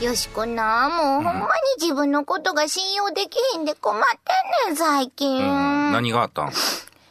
[0.00, 1.46] よしこな、もうほんまに
[1.80, 5.38] 自分のことが信用できへんで困ってんねん、最近。
[5.38, 5.92] うん。
[5.92, 6.50] 何があったん？
[6.50, 6.52] 部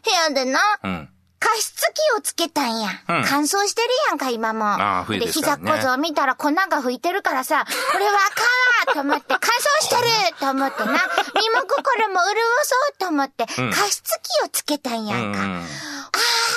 [0.10, 1.10] 屋でな、うん。
[1.40, 2.90] 加湿器をつけたんや。
[3.08, 4.66] うん乾燥してるやんか、今も。
[4.66, 9.96] ああ冬ですねで、膝小僧見たら粉が吹いてるからさ、これはあかんわと思って、 乾燥して
[10.32, 15.34] ると思ってな、身も心も潤そうと思って、うん加湿器をつけたんやうんん。
[15.36, 15.40] か。
[15.42, 15.44] あ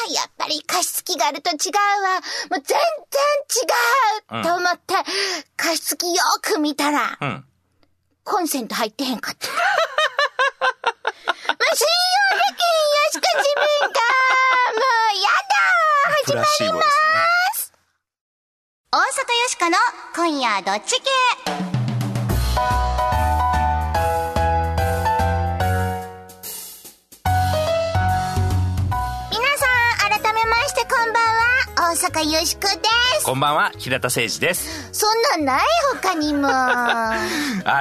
[0.08, 2.20] あ、やっぱり加湿器があると違うわ。
[2.50, 2.80] もう全然
[4.38, 4.94] 違う、と思って、
[5.56, 7.44] 加湿器よく見たら、うん。
[8.24, 9.48] コンセント入ってへんかった。
[11.50, 13.98] もう信用できへんよしか自分が。
[14.70, 15.58] もうやだ
[16.26, 17.80] プラシーボですね。
[18.92, 19.06] 大阪よ
[19.48, 19.76] しかの
[20.14, 21.10] 今夜どっち系
[31.90, 32.68] 大阪よしこで
[33.18, 33.26] す。
[33.26, 34.90] こんばんは、平田誠二です。
[34.92, 35.60] そんなんない
[36.00, 36.46] 他にも。
[36.48, 37.16] あ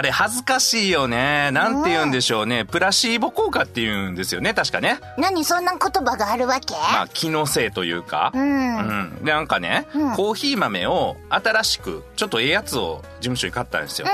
[0.01, 1.51] れ、恥ずかしいよね。
[1.51, 2.65] なんて言うんでしょうね。
[2.65, 4.99] プラシーボ効果って言うんですよね、確かね。
[5.19, 6.73] 何そんな言葉があるわけ？
[6.73, 8.31] まあ、気のせいというか。
[8.33, 8.77] うん。
[8.77, 9.23] うん。
[9.23, 14.07] で、なんかね、うんコーヒー豆を新しく、ちょっとええやつを事務所に買ったんですよ。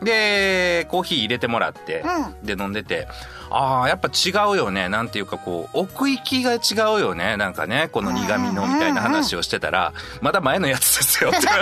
[0.00, 2.04] で、コーヒー入れてもらって、
[2.44, 3.08] うで、飲んでて、
[3.50, 4.88] ああ、やっぱ違うよね。
[4.88, 6.58] なんていうかこう、奥行きが違
[6.96, 7.36] うよね。
[7.36, 11.46] なんかね、この苦味のみたいな話をしてたら、まだ前のやつですよって。
[11.48, 11.52] も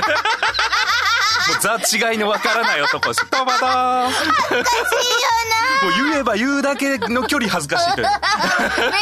[1.55, 1.77] うザ
[2.11, 3.27] 違いのわからない男です。
[3.31, 4.11] たまだー。
[4.11, 4.17] いいよ
[4.55, 8.07] なもう言えば言うだけの距離恥ずかしいという。
[8.07, 8.93] めっちゃわかるわ、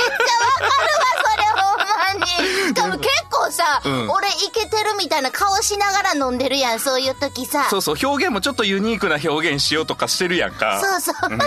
[1.25, 2.75] それほんまに。
[2.75, 3.11] 多分結
[3.47, 7.69] 構さ、うん俺イケてるみたいな顔しながら飲んでるやん、そういう時さ。
[7.71, 10.81] そうそう、表現もちょっとユニークな表現しようとかしてるやんか。
[10.81, 11.15] そうそう。
[11.27, 11.47] それほんま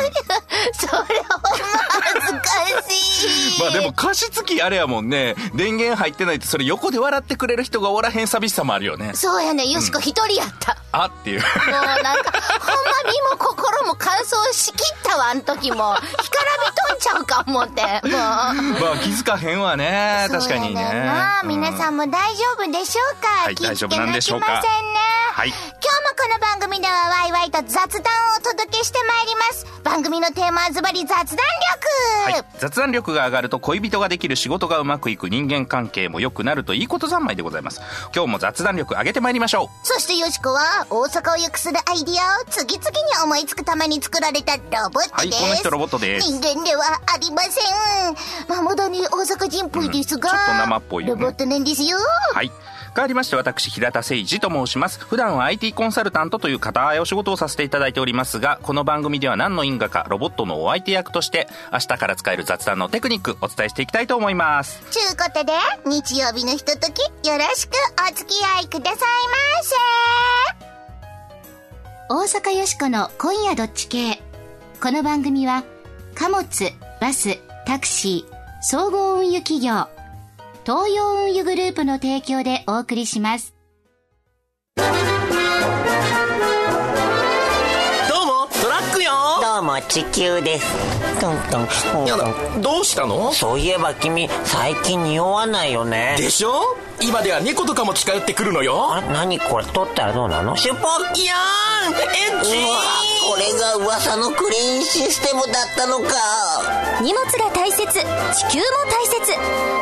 [2.02, 3.60] 恥ずかしい。
[3.62, 9.12] まあでも加湿器あれやもんね、電源入ってないってそれ横で笑ってくれる人がおらへん寂しさもあるよね。
[9.16, 10.78] そうやね、よしこ一人やった。
[10.92, 11.42] あっていう。
[11.42, 12.16] もうなんか、ほんま
[13.06, 15.78] 身も心も乾燥しきったわ、あん時も。
[15.78, 16.10] 干からび
[16.90, 17.82] とんちゃうか思って。
[17.82, 18.12] もう。
[18.12, 20.82] まあ気づかへんわね、確かにね。
[20.82, 21.50] そうやねん
[21.90, 24.48] さんも大丈夫でしょうか、はい気ぃつけ大丈夫なきでしょうか？
[24.48, 25.00] ませんね。
[25.34, 25.70] はい今日も
[26.22, 27.88] この番組ではワイワイと雑談を
[28.38, 29.66] お届けしてまいります。
[29.84, 31.38] 番組のテーマはズバリ雑談力、
[32.32, 32.46] はい。
[32.60, 37.82] 雑談力が上がると恋人ができる仕事がうまくいく人間関係も良くなるといいこと三昧でございます。
[38.14, 45.42] 今日も雑談力上げてまいりましょそしてよしこは大阪を良くするアイディアを次々に思いつくために作られたロボットです。
[45.42, 46.84] はいこの人ロボットです人間では
[47.16, 47.62] ありませ
[48.12, 48.16] ん。
[48.50, 51.98] まあ、まだに大阪人っぽいですが、うんちょっと生っぽいよねロボットなんですよ。
[51.98, 52.36] う。
[52.36, 52.52] はい。
[52.96, 55.00] 変わりまして私、平田誠二と申します。
[55.00, 64.84] 普段は IT コンサルタントという固いお仕事をさせていただいておりますが、この番組では何の因果かロボットのお相手役として、明日から使える雑談のテクニックお伝えしていきたいと思います。
[64.92, 65.54] ちゅうことで、
[65.86, 67.74] 日曜日のひととき、よろしく
[68.12, 70.70] お付き合いくださいませ。
[72.10, 74.20] 大阪よしこの今夜どっち系。
[74.82, 75.64] この番組は、
[76.16, 76.44] 貨物、
[77.00, 79.88] バス、タクシー、総合運輸企業、
[80.66, 83.56] 東洋運輸グループの提供でお送りします。
[84.76, 84.94] どうも
[88.62, 89.12] トラックよ。
[89.42, 90.66] どうも地球です。
[91.20, 91.60] トント
[92.04, 92.06] ン。
[92.06, 92.28] やだ
[92.62, 93.32] どうしたの？
[93.32, 96.16] そういえば君最近匂わないよね。
[96.18, 96.62] でしょ？
[97.02, 99.02] 今では猫とかも近寄ってくるのよ。
[99.14, 100.58] 何これ取ったらどうなの？
[100.58, 100.84] シュポッ
[101.20, 102.00] いやーんエ
[102.42, 102.80] ッチうわ
[103.32, 106.06] これが噂のクリーンシステムだったのか
[107.02, 109.32] 荷物が大切地球も大切。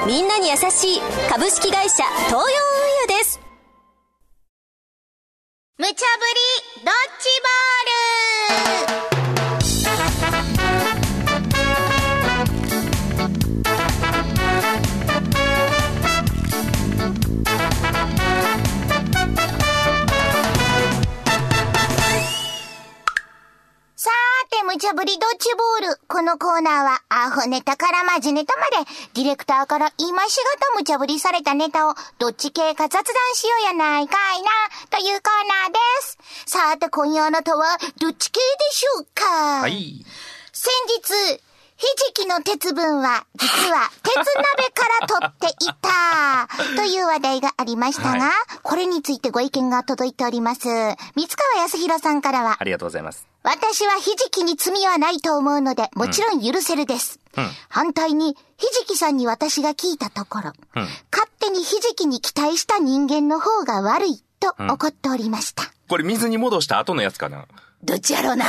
[0.05, 2.43] みんなに優しい株式会社東洋運
[3.13, 3.39] 輸です。
[5.79, 7.29] 無茶ぶりドッジ
[8.91, 9.06] ボール。
[24.67, 25.47] 無茶ぶりドッジ
[25.81, 25.99] ボール。
[26.09, 33.03] このコーナーは、アホネタからマジネタまで、ディレクターから今しがた無茶ぶりされたネタを、どっち系か雑談
[33.33, 34.49] しようやないかいな、
[34.89, 36.17] というコーナーです。
[36.45, 40.05] さーて、今夜あなたは、どっち系でしょうかはい。
[40.51, 41.41] 先日、
[41.77, 48.31] ひじきの鉄分は、実は、鉄鍋から取っていた、という話題がありましたが、はい
[48.63, 50.67] これについてご意見が届いております。
[50.67, 53.26] 三川康弘さんからはあ、りがとうございます。
[53.47, 57.17] 私はひじきに罪はないと思うので、もちろん許せるです。
[57.37, 65.63] うん反対に、ひじきさんに私が聞いたところ、うん勝手にひじきに期待した人間の方が悪いと怒っておりました。
[65.87, 67.45] これ水に戻した後のやつかな？
[67.83, 68.45] どっちやろうな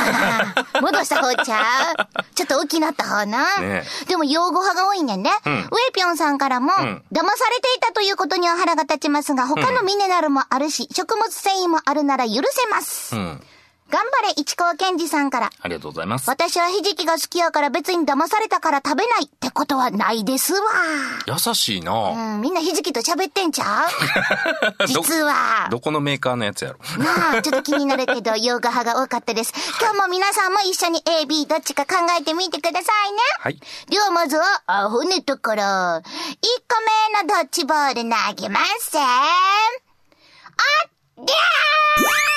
[0.81, 2.35] 戻した方ちゃう？
[2.35, 3.57] ちょっと大きなった方な。
[3.59, 5.29] ねでも擁護派が多いねんね。
[5.29, 13.15] んウェイピョンさんからも、ん騙されていたということには腹が立ちますが、他のミネラルもあるし、食物繊維もあるなら許せます。
[13.15, 13.43] うん。
[13.89, 15.49] 頑張れ市川健二さんから。
[15.61, 16.29] ありがとうございます。
[16.29, 20.59] 私はひじきが好きやから別に騙されたから食べないってことはないですわ。
[21.27, 23.85] 優しいなうん、みんなひじきと喋ってんちゃ
[24.79, 24.87] う？
[24.93, 25.67] ど実は。
[25.71, 29.53] どこのメーカーのやつやろなあ、ちょっと気になるけど、 洋画派が多かったです。
[29.81, 33.17] 今日も皆さんも一緒に A、B どっちか考えてみてくださいね。
[33.39, 33.59] はい。
[33.89, 35.63] ではまずは、アホネところ。
[35.63, 36.01] 1個
[37.17, 38.97] 目のドッジボール投げます。
[38.97, 41.35] あっ、ぎゃ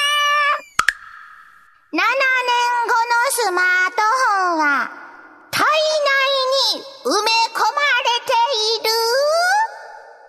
[0.09, 0.12] ー
[1.93, 4.89] !7 年後のスマートフォンは、
[5.51, 5.69] 体内
[6.77, 8.33] に埋め込まれて
[8.81, 8.89] いる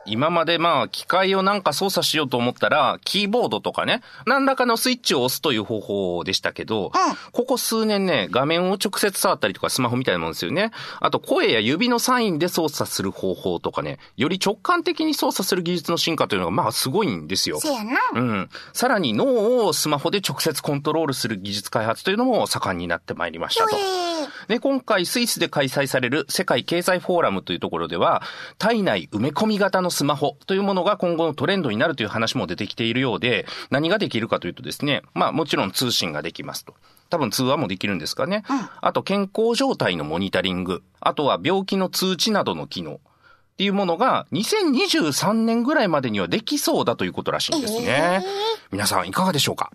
[0.05, 6.91] 今までまあ、機械をなんか操作しようと思ったら、キーボードとかね、何らかのスイッチを押すという方法でしたけど、
[7.31, 10.71] ここ数年ね、画面を直接触ったりとかスマホみたいなもんですよね。
[10.99, 17.59] あと、声や指のサインで操作する方法とかね、より直感的に操作する技術の進化というのがまあ、すごいんですよ。
[17.59, 17.99] せやな。
[18.13, 18.49] うん。
[18.73, 24.12] さらに脳をスマホで直接コントロールする技術開発というのも盛んになってまいりましたと。
[24.47, 28.21] えーで、今回スイスで開催される世界経済フォーラムというところでは、
[28.57, 36.75] 体内埋め込み型のスマホというものが今後のトレンドになるという話も出てきているようで、何ができるかというとですね、まあもちろん通信ができますと。
[37.09, 38.43] 多分通話もできるんですかね。
[38.81, 40.83] あと健康状態のモニタリング。
[40.99, 42.95] あとは病気の通知などの機能。
[42.95, 48.25] っていうものが2023年ぐらいまでにはできそうだということらしいんですね。
[48.71, 49.71] 皆さんいかがでしょうか？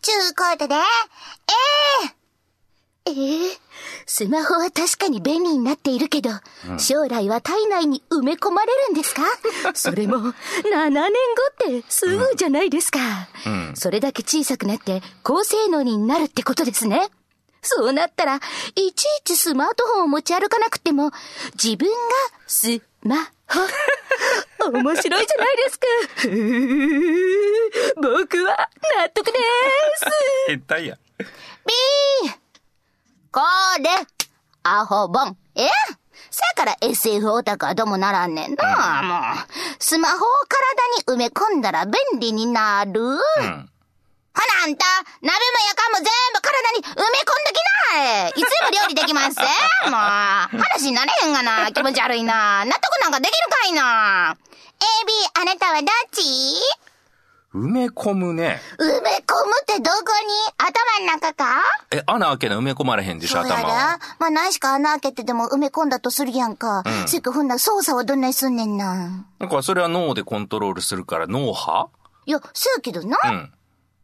[0.00, 0.78] ちゅうことで、え
[2.06, 2.17] え
[3.08, 3.58] ええ
[4.06, 6.30] スマホは確かに便利になっているけど、
[6.78, 9.22] 将来は体内に埋め込まれるんですか？
[9.74, 10.32] それも、7
[10.90, 11.12] 年後
[11.78, 12.98] ってすぐじゃないですか。
[13.48, 17.08] んそれだけ小さくなって高性能になるってことですね。
[17.62, 18.36] そうなったら、
[18.76, 21.10] いちいちスマートフォンを持ち歩かなくても、
[21.62, 21.94] 自分が
[22.46, 23.16] スマ
[23.48, 23.60] ホ。
[24.72, 25.86] 面白いじゃないですか。
[27.96, 28.68] 僕は
[28.98, 29.38] 納得です。
[30.48, 30.98] 変態や。
[31.66, 32.30] B!
[33.32, 33.40] こ
[33.82, 33.90] れ、
[34.62, 35.36] アホボン。
[35.54, 35.68] え？
[36.30, 39.52] せやから SF オタクはどうもならんねんな、もう。
[39.78, 40.18] スマホを
[41.06, 43.00] 体に埋め込んだら便利になる。
[43.00, 43.18] うん。
[43.18, 44.84] ほなあんた、
[45.20, 45.34] 鍋も
[45.68, 46.04] やかんも全
[46.34, 47.58] 部体に埋め込んでき
[47.94, 49.42] ないいつでも料理できますぜ
[49.90, 49.92] もう、
[50.62, 51.72] 話になれへんがな。
[51.72, 52.64] 気持ち悪いな。
[52.64, 54.36] 納得なんかできるかいな。
[54.36, 56.22] AB、あなたはどっち？
[57.54, 58.60] 埋め込むね。
[58.78, 59.98] 埋め込むってどこ
[60.47, 60.47] に？
[61.90, 63.98] え、穴開けな埋め込まれへんでしょ、そうや頭は。
[63.98, 64.04] で。
[64.18, 66.80] まあ、何しか穴開けてでも埋め込んだとするやんか。
[66.80, 69.26] んせっかほんなら操作はどんなにすんねんな。
[69.38, 71.88] なんかそれは脳でコントロールするから脳波？
[72.26, 73.16] いや、そうやけどな。
[73.24, 73.52] うん。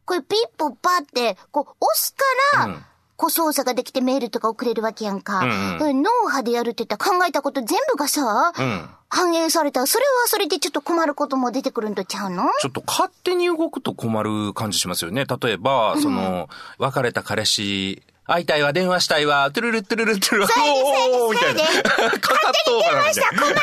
[0.06, 2.14] これピッポパって、こう、押す
[2.52, 2.84] から、うん
[3.16, 5.40] こう操作ができてメールとか送れるわけやんか。
[5.40, 8.88] うん脳波でやるって言ったら考えたこと全部がさ、うん。
[9.08, 12.44] 反映されたら、それはそれでちょっと困ることも出てくるんとちゃうの？
[12.60, 15.24] ちょっと勝手に動くと困る感じしますよね。
[15.26, 21.60] 例えば、その、別れた彼氏、会いたいわ、電話したいわ、トゥルルトゥルルトゥルル、そうやでおーみたいな。
[21.64, 23.40] そうやでかかっとうかなみたいな。
[23.42, 23.60] 困るで。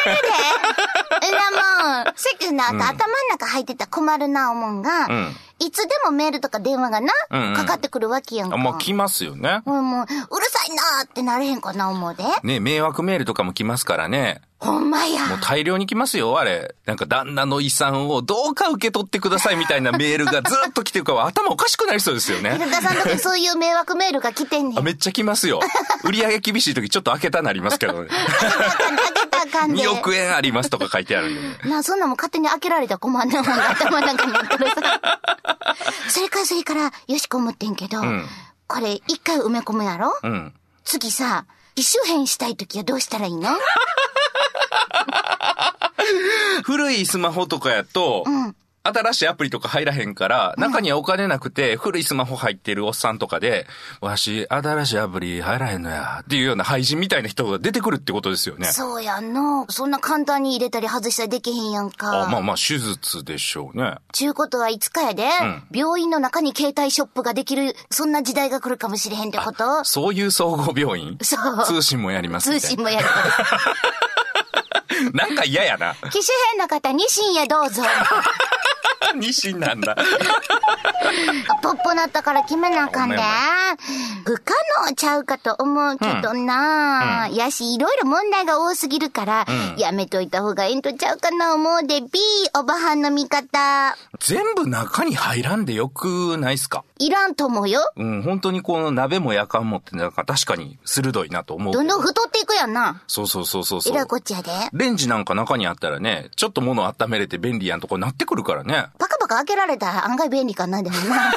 [1.27, 8.55] えな もん、せっかな、あと頭の中入ってたら困るな思うんが、んいつでもメールとか電話がな、うんうんかかってくるわけやんか。
[8.55, 9.61] あ、まあ来ますよね。
[9.65, 12.23] うんもう、うるさいなーってなれへんかな思うで。
[12.43, 14.41] ね、迷惑メールとかも来ますからね。
[14.57, 15.27] ほんまや。
[15.27, 16.75] もう大量に来ますよ、あれ。
[16.85, 22.51] なんか旦那の遺産をどうか受け取ってくださいみたいなメールがずっと来てるから頭おかしくなりそうですよね。
[22.51, 24.79] 平田さんとこそういう迷惑メールが来てんねん。
[24.79, 25.59] あめっちゃ来ますよ。
[26.03, 28.09] 売り上げ厳しい時ちょっと開けたなりますけどね。
[29.41, 29.83] あかんで。
[29.83, 31.57] 2億円ありますとか書いてあるんでね。
[31.65, 35.11] な あ、そんなんも勝手に開けられたら困んなもんが頭の中にあったらさ。
[36.09, 38.27] それからそれから、よしこ思ってんけど、ん
[38.67, 40.17] これ一回埋め込むやろ？
[40.23, 40.53] うん。
[40.83, 41.45] 次さ、
[41.75, 43.49] 機種変したいときはどうしたらいいの？
[46.63, 53.67] 古いスマホとかやと、ん新しいアプリとか入らへんから、中にはお金なくて、古いスマホ入ってるおっさんとかで、
[54.01, 58.65] わし、新しいアプリ入らへんのや、っていうような廃人みたいな人が出てくるってことですよね。
[58.71, 59.69] そうやんの。
[59.69, 62.23] そんな簡単に入れたり外したりできへんやんか。
[62.23, 63.97] あまあまあ、手術でしょうね。
[64.13, 69.83] ちゅうことはいつかやで、ん病院の中に携帯ショップができる、そんな時代が来るかもしれへんってこと？
[69.83, 71.19] そういう総合病院？
[71.21, 72.59] そう通信もやります。
[72.59, 73.05] 通信もやる。
[75.13, 75.93] なんか嫌やな。
[75.95, 76.21] 機種
[76.51, 77.83] 変の方に深夜どうぞ。
[79.15, 79.95] 西なんだ。
[81.61, 83.15] ポッポなったから決めなあかんで。
[83.15, 83.31] お前お。
[84.25, 84.53] 不可
[84.87, 89.45] 能ちゃうかと思うけどな、やし、いろいろ問題が多すぎるから、
[89.77, 92.07] やめといた方がええんとちゃうかな思うで、B、
[92.57, 93.95] おばはんの味方。
[94.19, 96.83] 全部中に入らんでよくないっすか？
[97.05, 97.91] いらんと思うよ。
[97.95, 103.03] うん、本当にこの鍋もやかんもってなんか確かに鋭いなと思うけどんどん太っていくやんな。
[103.07, 104.07] そうそうそうそうそうえらい。
[104.07, 104.51] こっちやで。
[104.73, 108.87] レンジなんか中にあったらね、ちょっと物温めれて便利やんとこなってくるからね。
[108.99, 111.33] パカパカ開けられたら案外便利かな、でもな。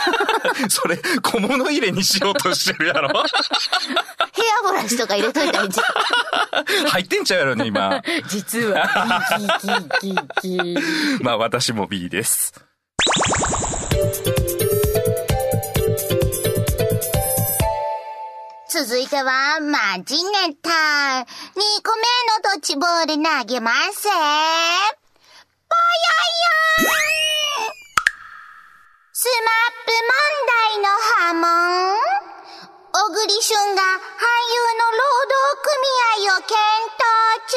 [0.68, 3.08] それ、小物入れにしようとしてるやろ？
[3.08, 6.86] ヘアブラシとか入れといたらいいんじゃん。
[6.88, 8.02] 入ってんちゃうやろね、今。
[8.28, 9.22] 実は。
[9.38, 12.52] キーキーキーキーまあ私も B です。
[18.74, 20.68] 続いては、マジネタ。
[20.68, 20.74] 2
[21.84, 22.02] 個目
[22.34, 24.02] のドッジボール投げます。
[24.02, 24.26] ぽよよ
[26.80, 26.90] ん
[29.12, 30.18] SMAP 問
[30.72, 31.94] 題の波紋
[32.90, 36.58] 小栗旬が俳優の労働組合を検
[36.96, 36.98] 討
[37.52, 37.56] 中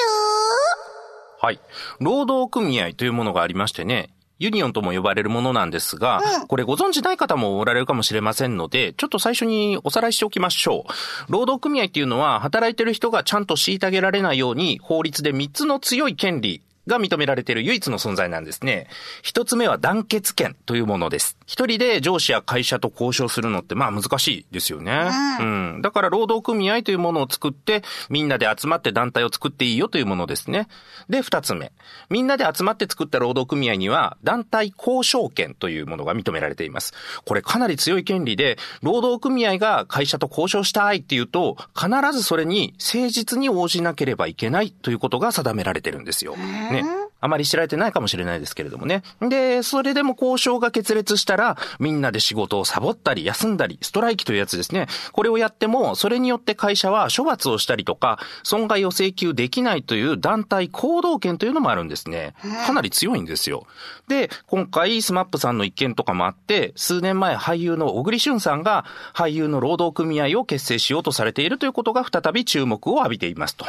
[1.42, 1.60] はい。
[2.00, 11.32] 労働組合というものがありましてね、ユニオンとも呼ばれるものなんですが、これご存知ない方もおられるかもしれませんので、ちょっと最初におさらいしておきましょう。
[11.32, 18.88] 労働組合っていうのは、働いてる人がちゃんと虐げられないように、法律で3つの強い権利が認められている唯一の存在なんですね。
[19.22, 21.38] 一つ目は団結権というものです。
[21.46, 25.10] 一人で上司や会社と交渉するのってまあ難しいですよね。
[25.40, 25.82] うん。
[25.82, 30.68] だから労働組合というものを作って、みんなで集まって団体を作っていいよというものですね。
[31.10, 31.72] で、二つ目。
[32.10, 36.94] みんなで集まって作った労働組合には、団体交渉権というものが認められています。
[37.26, 46.36] これかなり強い権利で、労働組合が会社と交渉したいっていうと、必ずそれに誠実に応じなければいけないということが定められてるんですよ。
[46.36, 46.77] ね。
[47.20, 49.02] あまり知られてないかもしれないですけれどもね。
[49.22, 54.88] で、それでも交渉が決裂したら、みんなで仕事をサボったり、休んだり、ストライキというやつですね。
[55.14, 62.36] これをやっても、それによって会社は処罰をしたりとか、損害を請求できないという団体行動権というのもあるんですね。
[62.68, 63.66] かなり強いんですよ。
[64.08, 73.66] で、今回、スマップさんの一件とかもあって、数年前俳優の小栗旬さんが、俳優の労働組合を結成しようとされているということが再び注目を浴びていますと。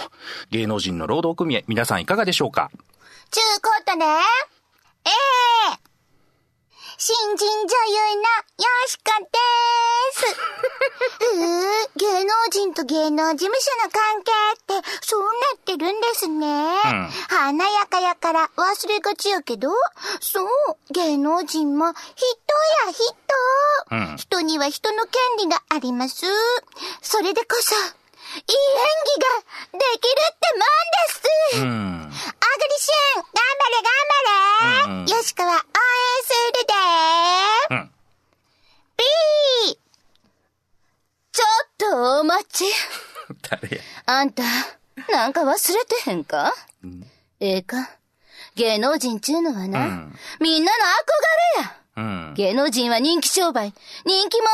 [0.50, 2.70] 芸能人の労働組合、皆さんいかがでしょうか？
[3.30, 5.88] ちゅうことで、ええ
[7.00, 8.28] 新人女優のよ
[8.87, 9.38] しこで
[10.16, 10.26] す。
[11.37, 14.32] うー、芸能人と芸能事務所の関係
[14.80, 16.75] って、そうなってるんですね。
[17.28, 19.68] 華やかやから忘れがちやけど、
[20.20, 20.49] そう、
[20.90, 21.97] 芸能人も人
[22.87, 23.04] や人。
[23.90, 26.26] うん人には人の権利があります。
[27.02, 27.75] それでこそ、
[28.37, 31.62] いい演技ができるってもんです。
[31.62, 32.02] うん。
[32.02, 35.62] あぐりしゅん、頑張れ頑張れ、うんうんよしこは応援
[36.25, 36.32] す
[37.70, 37.90] るでうん。
[38.97, 39.78] B!
[41.32, 42.64] ちょっとお待ち。
[43.49, 44.42] 誰やあんた、
[45.11, 46.54] なんか忘れてへんか、
[47.40, 47.90] ええか
[48.56, 51.76] 芸能人ちゅうのはな、うんみんなの憧れや。
[51.97, 52.35] うん。
[52.35, 53.73] 芸能人は人気商売、
[54.04, 54.50] 人気もん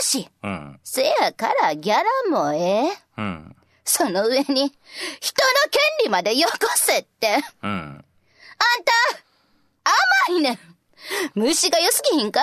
[0.00, 0.30] 忙しい。
[0.42, 0.80] うん。
[0.84, 2.98] せやからギャラもええ。
[3.18, 3.56] うん。
[3.84, 4.70] その上に、人の
[5.70, 7.38] 権利までよこせって。
[7.62, 7.70] うん。
[7.70, 8.04] あん
[8.84, 8.92] た、
[10.28, 10.58] 甘いねん。
[11.34, 12.40] 虫が良すぎひんか？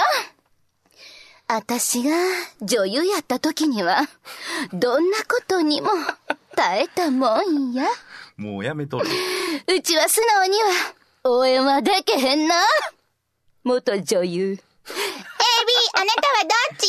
[1.48, 2.12] あたしが
[2.62, 4.02] 女優やった時には、
[4.74, 5.90] どんなことにも
[6.56, 7.86] 耐えたもんや。
[8.38, 9.08] もうやめとる。
[9.68, 10.70] うちは素直には
[11.26, 12.56] 応援はでけへんな。
[13.64, 14.60] 元女優。
[15.98, 16.88] あなたはどっち？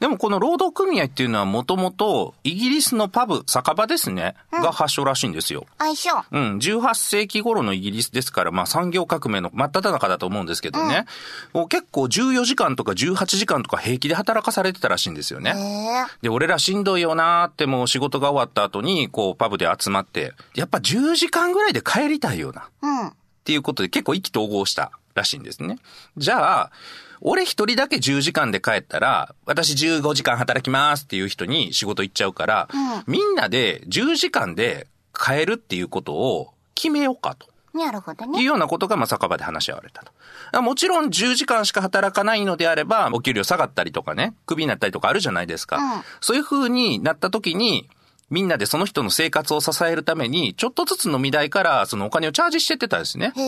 [0.00, 5.66] でもこの労働組合っていうのはもともとイギリスのパブ、酒場ですね、が発祥らしいんですよ。
[5.78, 6.10] 相性。
[6.30, 11.04] うん、18世紀頃のイギリスですから、まあ産業革命の真っ只中だと思うんですけどね。
[11.52, 15.54] もう結構14時間とか18時間とか平気で働かされてたらしいんですよね。
[15.56, 22.68] ええで、俺らしんどいよなーってもう仕事が終わった後に、こうパブで集まって、やっぱ10時間ぐらいで帰りたいよな。
[22.82, 23.08] うん。
[23.08, 23.12] っ
[23.44, 25.78] ていうことで結構意気投合したらしいんですね。
[26.16, 26.70] じゃあ、
[27.20, 32.68] 俺一人だけ10時間で帰ったら、私15時間働きますっていう人に仕事行っちゃうから、
[33.06, 37.48] みんなで10時間で帰るっていうことを決めようかと。
[37.74, 38.42] なるほどいうね。
[38.42, 40.02] ようなことが、まあ、酒場で話し合われた
[40.52, 40.62] と。
[40.62, 45.76] もちろん10時間しか働かないのであれば、お給料下がったりとかね、クビになったりとかあるじゃないですか。
[45.76, 47.88] うんそういう風になった時に、
[48.30, 53.32] みんなでその人の生活を支えるために、ちょっとずつ飲み代からそのお金をチャージしてってたんですね。
[53.34, 53.40] へ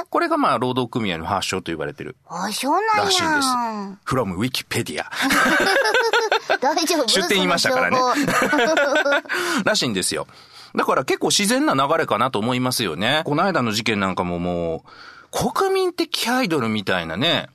[0.00, 0.04] え。
[0.08, 3.98] これがまあ、労働組合の発祥と言われてるあ、そうなんらしいんですや。。
[4.06, 5.04] from Wikipedia
[6.60, 7.08] 大丈夫？
[7.08, 7.98] 出典言いましたからね
[9.64, 10.26] らしいんですよ。
[10.74, 13.22] だから結構自然な流れかなと思いますよね。
[13.26, 14.84] この間の事件なんかもも
[15.32, 17.48] う、国民的アイドルみたいなね、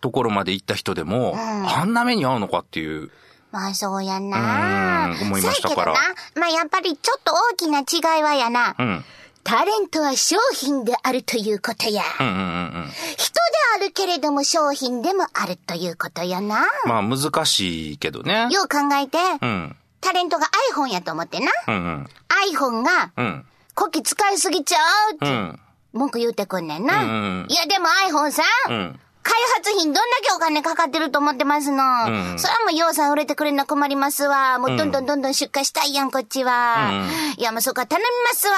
[0.00, 3.10] ところまで行った人でも、あんな目に遭うのかっていう。
[3.52, 6.00] まあそうやなうん思いましたからけどな、
[6.36, 8.76] まあやっぱりちょっと大きな違いはやな。
[8.78, 9.04] うん。
[9.42, 12.02] タレントは商品であるということや。
[12.20, 12.44] うんうんうんう
[12.86, 12.90] ん。
[13.16, 13.40] 人で
[13.76, 16.66] あるけれども商品でもあるということやな。
[16.86, 18.48] まあ難しいけどね。
[18.50, 19.76] よう考えて、うん。
[20.00, 21.50] タレントが iPhone やと思ってな。
[21.68, 22.06] うんうん。
[22.54, 23.46] iPhone が、うん。
[23.74, 24.78] コキ使いすぎちゃ
[25.12, 25.60] うって、うん。
[25.92, 27.02] 文句言うてくんねんな。
[27.02, 27.12] うんう
[27.44, 29.00] んいやでも iPhone さ、うん。
[29.22, 31.82] 開発費どんだけお金かかってると思ってますの。
[32.06, 34.58] うんそれはもう洋さん売れてくれるの困りますわ。
[34.58, 37.04] もうどんどんどんどん出荷したいやん、こっちは。
[37.36, 38.54] いやもうそこは頼みますわ。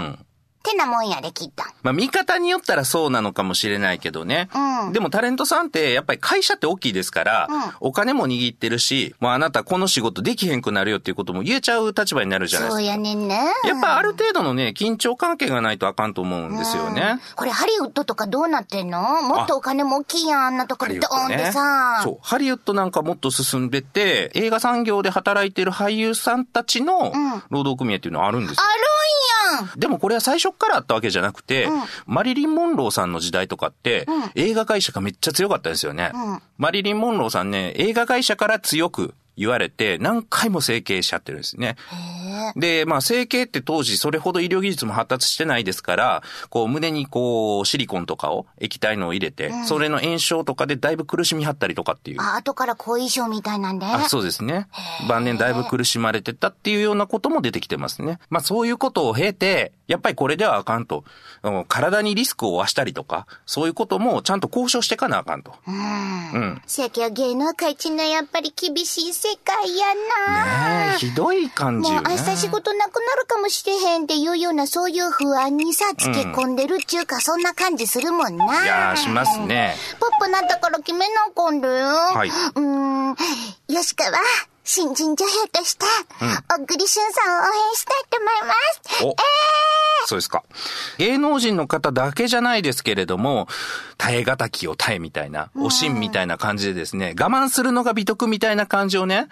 [0.00, 0.25] うん
[0.68, 1.62] てなもんやで、きっと。
[1.82, 4.48] まあ見方によったらそうなのかもしれないけどね。
[4.54, 12.80] うんでもタレントさんってやっぱり会社って大きいですから、うんお金も握ってるし、もうあなたこの仕事できへんくなるよっていうことも言えちゃう立場になるじゃないですか。
[12.80, 13.38] そうやねんね。
[13.64, 17.20] やっぱある程度のね、緊張関係がないとあかんと思うんですよね。
[17.34, 19.22] これハリウッドとかどうなってんの？
[19.22, 22.00] もっとお金も大きいやん、あんなところドーンってさ。
[22.02, 22.18] そう。
[22.22, 27.12] ハリウッドなんかもっと進んでて、映画産業で働いてる俳優さんたちの
[27.50, 28.62] 労働組合っていうのはあるんですよ。
[28.62, 28.86] あるんや
[29.62, 29.70] ん。
[29.80, 31.68] でもこれは最初からあったわけじゃなくて、
[32.06, 36.12] マリリン・モンローさんの時代とかって、映画会社がめっちゃ強かったですよね。
[36.58, 41.76] マリリン・モンローさんね、映画会社から強く言われて、何回も整形しちゃってるんですね。
[42.56, 52.20] で、まあ整形って当時それほど医療技術も発達してないですから、こう胸にこうシリコンとかを、液体のを入れて、それの炎症とかでだいぶ苦しみはったりとかっていう。
[52.20, 53.86] あ、後から後遺症みたいなんで。
[53.86, 54.68] あそうですね。
[55.08, 58.18] 晩年だいぶ苦しまれてたっていうようなことも出てきてますね。
[58.30, 61.04] まあそういうことを経て、やっぱりこれではあかんと。
[61.68, 65.54] 体にリスクを負わしたりとか、そういうこともちゃんと交渉していかなあかんと。
[65.66, 66.62] うん。
[66.66, 69.86] せやけど芸能界ちんのやっぱり厳しい世界や
[70.28, 70.88] な。
[70.88, 72.02] ねえ、ひどい感じもう。
[72.04, 78.64] 明日仕事なくなるかもしれへんっていうようなそういう不安にさ、つけ込んでるっちゅうか、そんな感じするもんな。
[78.64, 79.74] いやーしますね。
[79.98, 81.86] ポップなったから決めなあかんだよ。
[81.88, 83.16] はいうーん、
[83.66, 84.16] 吉川、
[84.68, 85.86] 新人女優として、
[86.48, 89.04] 小栗旬さんを応援したいと思います。
[89.04, 89.16] お
[90.08, 90.42] そうですか。
[90.98, 93.46] 芸能人の方だけじゃないですけれども、
[93.96, 99.28] 耐え難きを耐えみたいな、おしんみたいな感じでですね、我慢するのが美徳みたいな感じをね、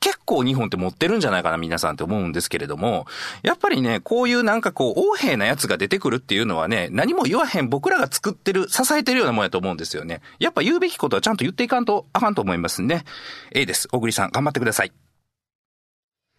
[0.00, 3.06] 結構日本って持ってるんじゃないかな、皆さんって思うんですけれども、
[3.42, 10.22] やっぱりね、こういうなんかこう、横柄なやつが出てくるっていうのはね、何も言わへん僕らが作ってる、支えてるようなもんやと思うんですよね。
[10.38, 13.04] やっぱ言うべきことはちゃんと言っていかんとあかんと思いますね。
[13.52, 13.88] A です。
[13.88, 14.92] 小栗さん、頑張ってください。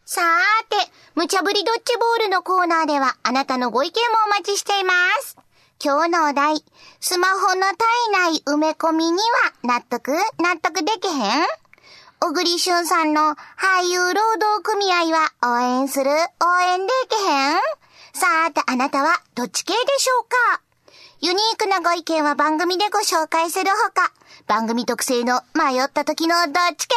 [0.05, 5.37] さーて、無茶ぶりドッジボールのコーナーでは、あなたのご意見もお待ちしています。
[5.83, 6.63] 今日のお題、
[6.99, 7.77] スマホの体
[8.33, 10.11] 内埋め込みには納得？
[10.39, 11.45] 納得できへん？
[12.21, 13.21] 小栗旬さんの
[13.57, 16.13] 俳優労働組合は応援する応
[16.59, 17.55] 援でけへん？
[18.13, 20.61] さーてあなたはどっち系でしょうか？
[21.21, 24.11] ユニークなご意見は番組でご紹介するほか、
[24.49, 26.95] 番組特製の迷った時のどっち系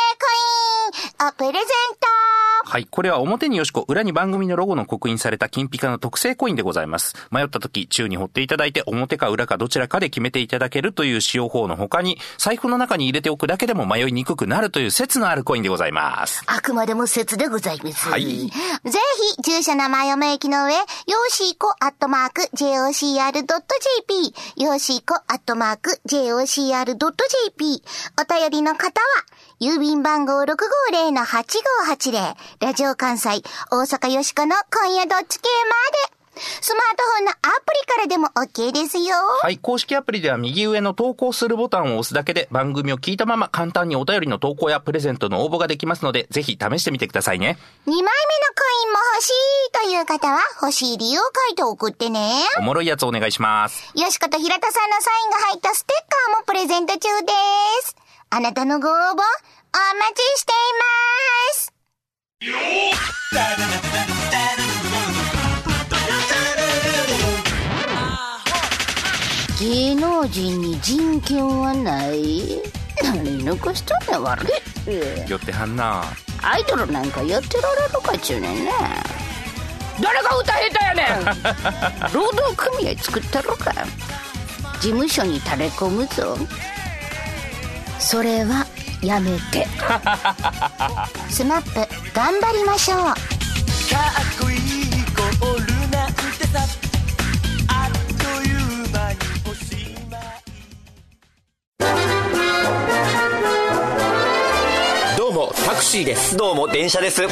[1.20, 1.62] コインをプレゼン
[2.00, 2.22] ト
[2.64, 2.86] はい。
[2.86, 7.14] これは表によしこ、裏に番組のロゴの刻印された金ピカの特製コインでございます。
[7.30, 16.44] 迷った時、宙に掘っていただいて、表か裏かどちらかで決めていただけるという使用法の他に、財布の中に入れておくだけでも迷いにくくなるという説のあるコインでございます。
[16.46, 18.08] あくまでも説でございます。
[18.08, 18.98] はいぜ
[19.36, 23.34] ひ、住所名前を明記の上、よーしーこアットマーク jocr.jp、
[24.62, 28.92] よーしーこアットマーク jocr.jp、お便りの方は、
[29.60, 35.48] 郵便番号650-8580、ラジオ関西、大阪よしこの今夜どっち系
[36.08, 36.21] まで。
[36.34, 39.14] スマートフォンのアプリからでも OK ですよ。
[39.42, 39.58] はい。
[39.58, 47.58] 公式アプリでは右上の投稿するボタンを押すだけで番組を聞いたまま簡単にお便りの投稿やプレゼントの応募ができますので、ぜひ試してみてくださいね。
[47.86, 48.14] 2枚目のコ
[48.86, 52.44] インも欲しいという方は、欲しい理由を書いて送ってね。
[52.58, 53.92] おもろいやつお願いします。
[53.94, 57.32] よしこと平田さんのサインが入ったステッカーもプレゼント中で
[57.82, 57.96] す。
[58.30, 59.22] あなたのご応募、お待
[60.14, 60.54] ちしてい
[64.00, 64.21] ます。
[69.62, 72.60] 芸能人に人権はない？
[73.00, 74.42] 何残しとんねん悪
[74.88, 75.30] い。
[75.30, 76.02] よってはんな。
[76.42, 78.72] アイドルなんかやってられるかっちゅうねんね。
[80.02, 81.04] 誰が歌下手やね
[82.10, 82.12] ん！
[82.12, 83.72] 労働組合作ったろか。
[84.80, 86.36] 事務所に垂れ込むぞ。
[88.00, 88.66] それは
[89.00, 89.68] やめて。
[91.30, 92.98] スマップ頑張りましょう。
[93.04, 93.14] かっ
[94.40, 94.61] こいい
[105.82, 106.36] クシーです。
[106.36, 107.24] どうも電車です。
[107.24, 107.26] あ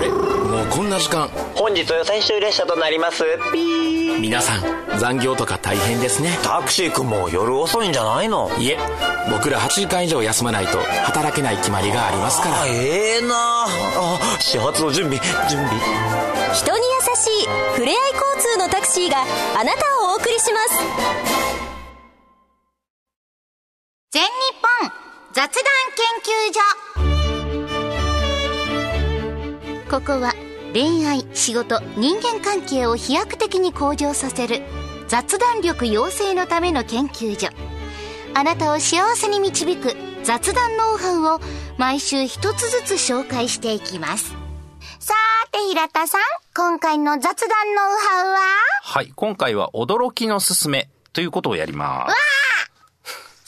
[0.00, 0.08] れ？
[0.08, 1.26] もうこんな時間。
[1.56, 3.24] 本日最終列車となります。
[3.52, 4.20] ピー。
[4.20, 6.38] 皆さん残業とか大変ですね。
[6.44, 8.48] タクシー君も夜遅いんじゃないの？
[8.56, 8.78] いえ
[9.32, 12.62] 僕ら8時間以上休まないと働けない決まりがありますから。
[12.62, 13.34] あええな。
[13.34, 15.80] あ始発の準備準備。
[16.54, 17.96] 人に優しいふれあい
[18.36, 19.24] 交通のタクシーが
[19.58, 20.78] あなたをお送りします。
[24.12, 24.28] 全日
[24.82, 24.92] 本
[25.32, 25.50] 雑談研
[26.22, 26.60] 究所
[29.90, 30.34] ここは
[30.72, 34.62] 恋愛仕事人間関係を飛躍的に向上させる
[35.08, 37.48] 雑談力養成のための研究所
[38.32, 41.40] あなたを幸せに導く雑談ノウハウを
[41.76, 44.32] 毎週一つずつ紹介していきます
[45.00, 46.20] さーて平田さん
[46.54, 48.38] 今回の雑談ノウハウは？
[48.82, 49.12] はい。
[49.16, 52.39] 今回は驚きのすすめということをやります。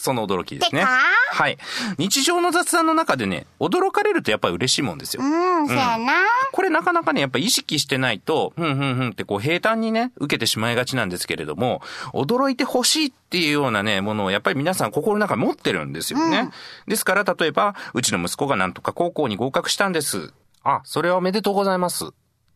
[0.02, 0.84] その驚きですね。
[0.84, 1.58] はい。
[1.96, 5.22] 日常の雑談の中でね、驚かれるとやっぱり嬉しいもんですよ。
[5.22, 6.12] うんそやな、
[6.50, 16.50] これなかなかね、やっぱ意識してないと、ふんふんふんってこう平坦にね、受けてしまいがちなんですけれども、驚いてほしいっていうようなね、ものをやっぱり皆さん心の中に持ってるんですよね。
[16.88, 20.32] ですから、例えば、うちの息子がなんとか高校に合格したんです。
[20.64, 22.06] あ、それはおめでとうございます。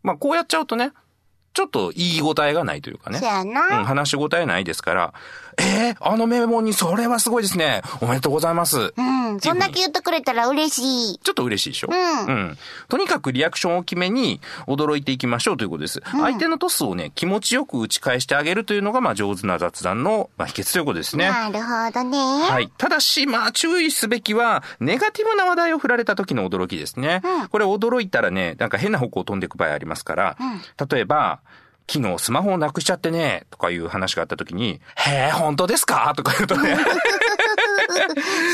[0.03, 0.93] まあ、こうやっちゃうとね、
[1.57, 3.19] ちょっと言い応えがないというかね。
[3.19, 5.15] そやなうん、話し応えないですから、
[5.57, 7.81] えー、あの名門にそれはすごいですね。
[8.03, 8.93] おめでとうございます。
[8.95, 11.19] うん、そんだけ言ってくれたら嬉しい。
[11.19, 11.89] ちょっと嬉しいでしょ？
[11.91, 12.59] うんうん。
[12.91, 16.03] とにかくリアクションを決めに驚いていきましょうということです。
[16.11, 21.31] 相手のトスをね、気持ちよく打ち返してあげるというのが、まあ上手な雑談の、まあ、秘訣ということですね。
[21.31, 22.19] なるほどね。
[22.51, 22.71] はい。
[22.77, 27.23] ただし、まあ、注意すべきは、ネガティブな話題を振られた時の驚きですね。
[27.51, 30.37] これ驚いたらね、なんか変な方向を飛んでいく場合ありますから、
[30.91, 31.41] 例えば、
[31.89, 36.13] 昨日スマホをなくしちゃってね、とかいう話があった時に、へえ、本当ですか？
[36.17, 36.77] とか言うとね、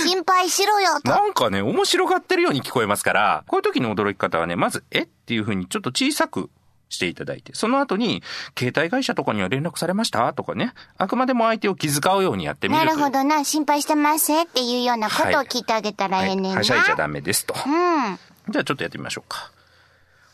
[0.05, 1.11] 心配しろよと。
[1.11, 5.03] なんかね、面白がってるように聞こえますから、こういう時の驚き方はね、まず、え？
[5.03, 6.51] っていう風にちょっと小さく
[6.91, 8.23] していただいて、その後に、
[8.59, 10.35] 携帯会社とかには連絡されました？
[10.35, 12.93] とかね、あくまでも相手を気遣うようにやってみるな。
[12.93, 16.49] るほどな、心配してますっていうようなことを聞いてあげたらええねんな。
[16.51, 17.55] はい、はしゃいじゃダメですと。
[17.55, 18.19] うん。
[18.53, 19.51] じゃあちょっとやってみましょうか。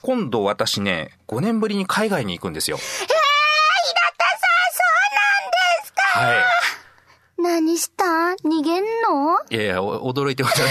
[0.02, 2.78] 今度私ね、5年ぶりに海外に行くんですよ。
[2.78, 3.18] えー、平田さん、
[4.72, 6.02] そうなんですか？
[6.20, 6.44] は
[7.40, 8.04] 何した？
[8.48, 9.38] 逃げんの？
[9.50, 9.54] い。
[9.54, 10.70] いやいや、お驚いてましたね。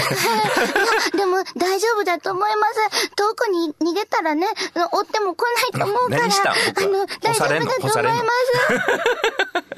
[1.16, 3.08] でも大丈夫だと思います。
[3.16, 4.46] 遠くに逃げたらね、
[4.92, 6.20] 追っても来ないと思うから。
[6.22, 6.52] 何した？
[6.52, 9.77] あの、大丈夫だと思います。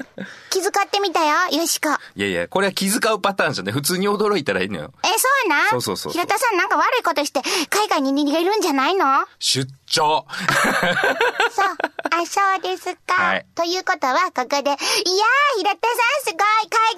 [0.51, 1.87] 気遣ってみたよ、よしこ。
[2.15, 3.71] いやいや、これは気遣うパターンじゃね。
[3.71, 4.93] 普通に驚いたらいいのよ。
[5.03, 5.69] え、そうなん？
[5.69, 9.05] そうそうそう平田さんなんか悪いことして海外に逃げるんじゃないの？
[9.39, 10.25] 出張
[11.51, 11.65] そう。
[12.11, 13.13] あ、そうですか。
[13.13, 14.77] はいということは、ここで、いやー、
[15.57, 16.37] 平田さんすごい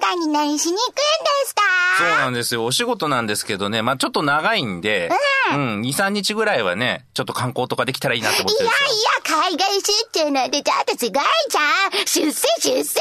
[0.00, 1.00] 外に何しに行くんで
[1.46, 1.62] すか？
[1.98, 2.64] そうなんですよ。
[2.64, 3.82] お仕事なんですけどね。
[3.82, 5.10] まあちょっと長いんで、
[5.52, 8.96] うん、2、3日ぐらいはね、ちょっと観光とかできたらいいなと思っていやるんですよ。
[8.96, 9.02] い
[9.38, 12.06] や、海外出張なんてちょっとすごいじゃん。
[12.06, 13.00] 出世出世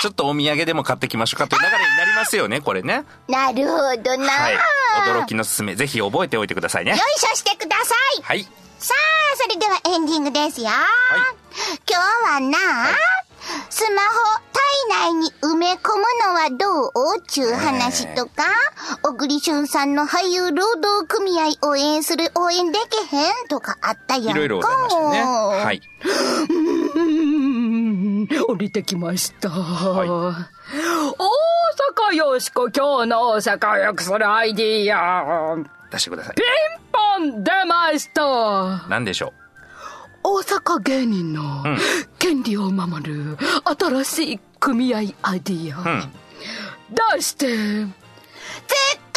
[0.00, 3.04] ちょっとお土産でも買ってきましょうかという流れになりますよね、これね。
[3.28, 4.30] なるほどな。
[4.30, 4.56] はい。
[5.06, 6.96] 驚きのすすめ、ぜひ覚えておいてくださいねよ。
[6.96, 8.22] いしょしてください。
[8.22, 8.42] はい。
[8.78, 10.68] さあ、それではエンディングですよ。
[10.68, 12.58] 今日はな、
[13.70, 14.08] スマホ
[14.88, 17.22] 体内に埋め込むのはどう？
[17.26, 18.44] ちゅう話とか、
[19.02, 24.30] 小栗旬さんの俳優労働組合応援する応援できへんとかあったやんか。
[24.32, 25.22] いろいろございましたね。
[25.22, 25.82] はい。
[28.48, 29.48] 降りてきました。
[29.48, 30.32] い大
[32.10, 35.56] 阪よしこ、今日の大阪を良くするアイディア。
[35.90, 36.42] 出してくださいピ。
[36.42, 36.44] ン
[36.92, 38.86] ポン出ました。
[38.88, 39.32] 何でしょ
[40.22, 41.78] 大阪芸人のん
[42.18, 43.38] 権利を守る
[43.78, 45.80] 新しい組合アイディア。
[45.80, 46.12] ううん。
[47.14, 47.94] 出して、ツッコミユ
[48.66, 49.07] ニオン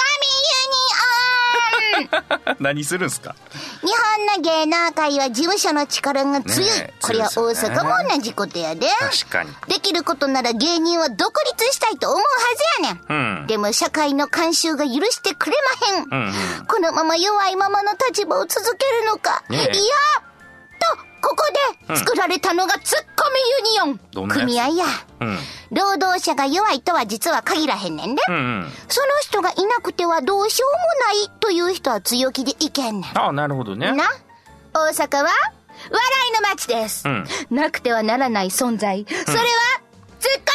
[2.60, 3.36] 何するんすか？
[3.82, 6.70] 日本の芸能界は事務所の力が強い。
[6.70, 8.88] ねえこれは大阪も同じことやで。
[9.00, 9.52] 確かに。
[9.68, 12.26] できることなら芸人は独立したいと思うは
[12.80, 13.40] ずやねん。
[13.42, 13.48] うん。
[13.48, 16.04] でも社会の慣習が許してくれまへん。
[16.04, 16.28] うん
[16.60, 16.66] うん。
[16.68, 19.44] このまま弱いままの立場を続けるのか。
[19.50, 19.96] ねえいや
[21.96, 23.30] 作られたのがツッコ
[23.82, 24.30] ミユニオン。
[24.30, 24.86] 組合や。
[25.20, 25.38] うん。
[25.72, 28.22] 労働者が弱いとは実は限らへんねんで。
[28.28, 28.72] うんうん。
[28.88, 30.78] その人がいなくてはどうしようも
[31.28, 33.18] ないという人は強気でいけんねん。
[33.18, 33.92] ああ、なるほどね。
[33.92, 34.06] な、
[34.74, 35.30] 大阪は
[35.90, 37.08] 笑いの街です。
[37.08, 37.26] うん。
[37.50, 39.06] なくてはならない存在。
[39.08, 39.42] それは、
[40.20, 40.52] ツッコ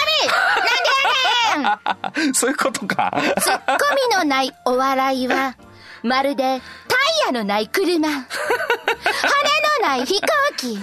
[1.58, 3.12] ミ なんでやねんそういうことか。
[3.40, 3.72] ツッコ
[4.10, 5.56] ミのないお笑いは、
[6.06, 6.60] まるでタイ
[7.26, 8.08] ヤのない車。
[8.08, 8.16] 羽
[9.82, 10.78] のない飛行機。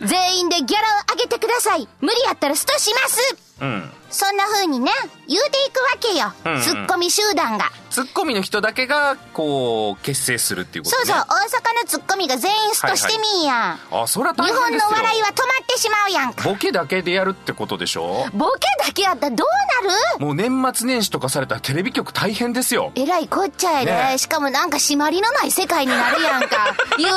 [0.00, 3.92] 全員でギャラを上げてください無理やったらストしますうん。
[4.10, 4.90] そんな風にね
[5.28, 11.04] 言うていくわけよ、うんうんツッコミ集団がツッコミの人だけが、こう、結成するっていうことね。
[11.04, 14.90] そうそう大阪のツッコミが全員ストしてみんや、あ、そりゃ大日本変ですよ。
[14.90, 18.26] の笑いは止まってしまうやんかボケだけでやるってことでしょ？
[18.32, 20.24] ボケだけやったらどうなる？
[20.24, 22.92] もう年末年始とかされたらテレビ局大変ですよ。
[22.94, 27.12] えらいこっちゃやで、ねしかもなんか締まりのない世界になるやんか ゆる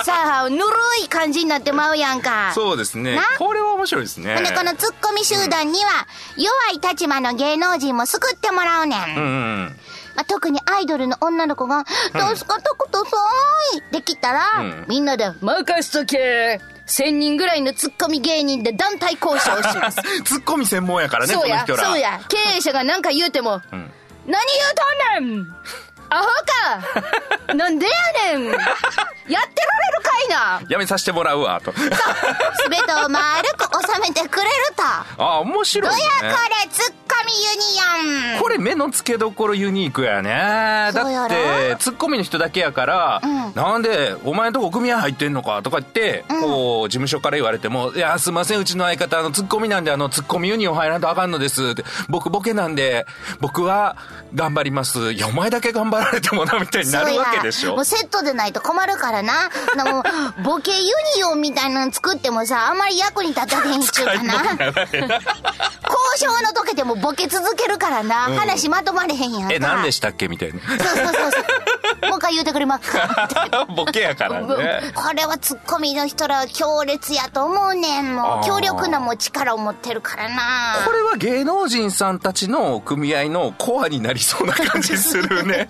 [0.00, 0.62] いさぬる
[1.04, 3.22] い感じになってまうやんかそうですねな？
[3.38, 4.34] これは面白いですね。
[4.34, 9.26] ほんでこのツッコミ集団には弱い立場の芸能人も救ってもらうねん、うんう
[9.66, 9.78] ん。
[10.16, 13.06] まあ、特にアイドルの女の子が「助かってくださ
[13.76, 14.84] い」できたら、うん。
[14.88, 16.60] みんなで「任しとけ。
[16.86, 20.00] 1000人ぐらいのツッコミ芸人で団体交渉します。
[20.24, 21.64] ツッコミ専門やからね、そうや。
[21.66, 22.20] そうや。
[22.28, 23.90] 経営者が何か言うても「ん何
[24.26, 24.38] 言う
[25.18, 25.46] とんねん
[26.10, 26.24] アホ
[27.48, 28.60] か なんでやねんやって
[29.28, 29.50] られる
[30.02, 31.72] かいなやめさせてもらうわ、と。
[31.72, 33.64] 全てを丸く
[33.94, 34.82] 収めてくれると
[35.22, 36.36] あ、面白い、どやね。
[36.36, 37.32] これツッコミ
[38.04, 40.90] ユニオンこれ目の付けどころユニークやね。
[40.92, 51.68] だって、ツッコミの人だけやから、うんなんで、お前んとこ組合入ってんのかとか言って、こう、事務所から言われても、いや、すいません、うちの相方、あの、ツッコミなんで、あの、ツッコミユニオン入らんとあかんのです。
[51.68, 53.06] って僕、ボケなんで、
[53.40, 53.96] 僕は
[54.34, 55.12] 頑張ります。
[55.12, 57.76] いや、お前だけ頑張られてもな、みたいになるわけでしょ？
[57.76, 57.84] もう。
[57.84, 59.50] セットでないと困るからな。
[59.76, 60.02] なもう、
[60.42, 60.78] ボケユ
[61.16, 64.32] ニオンみたいなの作ってもさ、あんまり役に立たへんっちゅうかな。
[66.16, 68.14] 交渉の時でもボケ続けるからな。
[68.36, 69.54] 話まとまれへんやんか。
[69.54, 70.60] え、何でしたっけみたいな。
[70.60, 71.38] そうそうそうそ
[72.06, 72.08] う。
[72.08, 74.92] もう一回言うてくれますか ボケやからね。
[74.94, 78.14] これはツッコミの人らは強烈やと思うねん。
[78.16, 80.78] もう強力なもう力を持ってるからな。
[80.84, 85.68] これは芸能人さんたちの組合のコアになりそうな感じするね。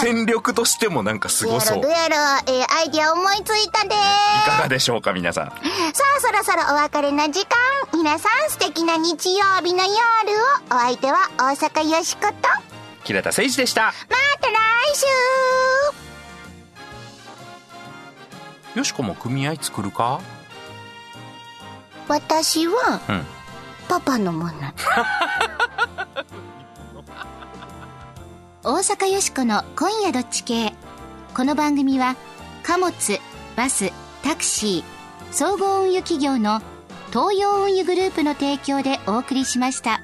[0.00, 1.78] 戦力としてもなんかすごそう。
[1.78, 3.90] いどうやろやろ、えーアイディア思いついたで
[4.46, 5.46] かがでしょうか、皆さん。
[5.46, 5.52] さ
[6.18, 7.56] あ、そろそろお別れの時間。
[7.92, 9.96] 皆さん素敵な日曜日の夜を。
[10.70, 12.34] お相手は大阪よしこと。
[12.48, 12.62] ま
[13.04, 13.92] 平田誠一でした。
[14.08, 14.96] た来
[18.74, 20.20] 週よしこも組合作るか？
[22.08, 23.26] 私はうん。
[23.88, 24.52] パパのもの。
[28.68, 30.72] 大阪よしこの今夜どっち系。
[31.36, 32.16] この番組は
[32.64, 32.90] 貨物、
[33.54, 33.92] バス、
[34.24, 34.84] タクシー、
[35.30, 36.60] 総合運輸企業の
[37.10, 40.02] 東洋運輸グループの提供でお送りしました。